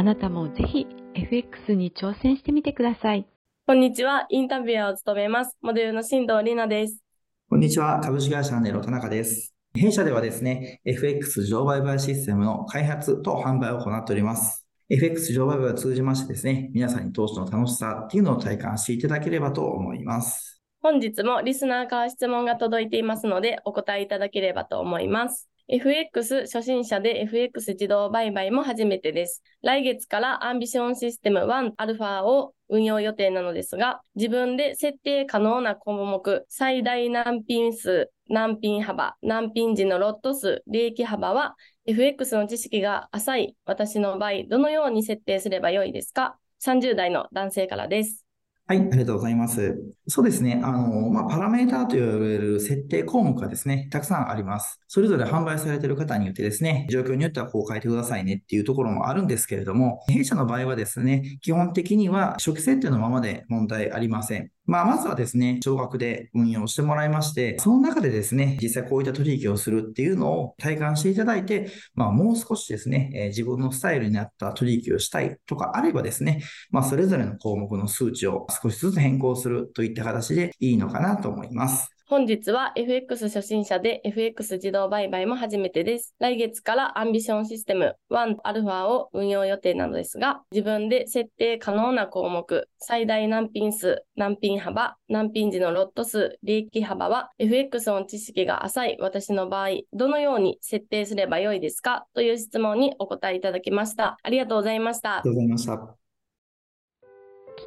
[0.00, 3.26] あなたもぜひ FX に挑戦してみてください。
[3.66, 4.24] こんにちは。
[4.30, 5.58] インタビュアーを務めます。
[5.60, 7.02] モデルの新藤里奈です。
[7.50, 8.00] こんにちは。
[8.02, 9.54] 株式会社ネロ田中です。
[9.74, 14.66] 弊社ではですね、FX 自動売買システムの開発と販売を行っております。
[14.88, 20.62] FX 上売買を通じましてですね、皆さんに投資の楽しさっていうのを体感していただければと思います。
[20.80, 25.50] 本日もリスナーから質問が届いていますので、お答えいただければと思います。
[25.72, 29.44] FX 初心者で FX 自動売買も初めてです。
[29.62, 41.54] 来月からアンビションシステム 1α を運用予定なのですが、自分で設定可能な項目、最大難品数、難品幅、難品時のロット数、利益幅は
[41.86, 48.26] FX の知識が浅い私の場合、どのように設定すればよいですか ?30 代の男性からです。
[48.70, 49.82] はい、ありがとうございます。
[50.06, 50.60] そうですね。
[50.62, 54.78] あの、まあ、パラメーターと言われる設定項目がですね、たくさんあります。
[54.86, 64.52] それぞれ販売されている方によってですね、状況によってはこう変えてくださいねっていうところもあるんですけれども、弊社の場合はですね、基本的には初期設定のままで問題ありません。
[64.70, 81.90] まあ、まずはですね、少額で運用してもらいまして、その中でですね、実際こういった取引をするっていうのを体感していただいて、まあ、もう少しですね、え、自分のスタイルに合った取引をしたいとかあればですね、まあ、それぞれの項目の数値を少しずつ変更するといった形でいいのかなと思います。
[82.10, 86.16] 本日は FX 初心者で FX 自動売買も初めてです。
[86.18, 102.06] 来月からアンビションシステム 1α を運用予定なのですが、自分で設定可能な項目、最大難品数、難品幅、難品時のロット数、利益幅は FX の知識が浅い私の場合、どのように設定すればよいですか？
[102.14, 104.16] という質問にお答えいただきました。
[104.24, 105.18] ありがとうございました。
[105.18, 105.72] ありがとうございました。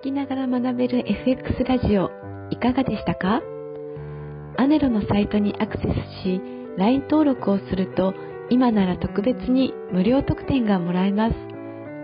[0.00, 2.10] 聞きながら学べる FX ラジオ、
[2.50, 3.40] いかがでしたか？
[4.56, 6.40] アネロのサイトにアクセスし、
[6.76, 8.14] LINE 登録をすると、
[8.50, 11.34] 今なら特別に無料特典がもらえます。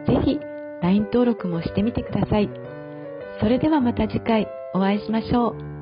[0.06, 0.40] 是非、
[0.82, 2.48] LINE 登録もしてみてください。
[3.40, 5.77] それではまた次回お会いしましょう。